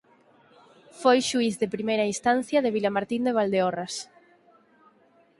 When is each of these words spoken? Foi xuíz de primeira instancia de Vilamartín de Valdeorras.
Foi 1.01 1.17
xuíz 1.29 1.55
de 1.61 1.71
primeira 1.75 2.09
instancia 2.13 2.59
de 2.63 2.73
Vilamartín 2.77 3.21
de 3.25 3.35
Valdeorras. 3.37 3.95